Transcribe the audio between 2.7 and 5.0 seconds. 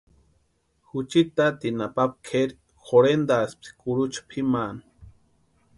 jorhentʼaspti kurucha pʼimaani.